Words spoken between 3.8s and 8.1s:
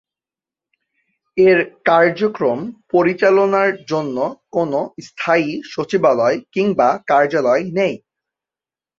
জন্য কোন স্থায়ী সচিবালয় কিংবা কার্যালয় নেই।